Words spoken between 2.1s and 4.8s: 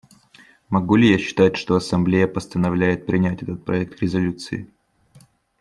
постановляет принять этот проект резолюции?